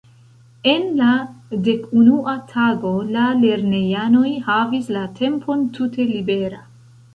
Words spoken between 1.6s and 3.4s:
dekunua tago la